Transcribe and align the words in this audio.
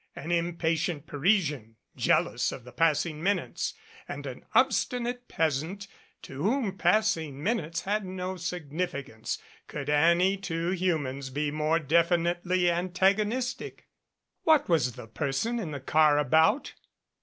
An 0.15 0.31
impatient 0.31 1.05
Parisian, 1.05 1.75
jealous 1.95 2.51
of 2.51 2.63
the 2.63 2.71
passing 2.71 3.21
minutes, 3.21 3.75
and 4.07 4.25
an 4.25 4.43
obstinate 4.55 5.27
peasant 5.27 5.87
to 6.23 6.41
whom 6.41 6.75
passing 6.75 7.43
min 7.43 7.59
utes 7.59 7.81
had 7.81 8.03
no 8.03 8.35
significance 8.35 9.37
could 9.67 9.91
any 9.91 10.37
two 10.37 10.71
humans 10.71 11.29
be 11.29 11.51
more 11.51 11.77
definitely 11.77 12.67
antagonistic? 12.71 13.89
What 14.41 14.67
was 14.67 14.93
the 14.93 15.05
person 15.05 15.59
in 15.59 15.69
the 15.69 15.79
car 15.79 16.17
about? 16.17 16.73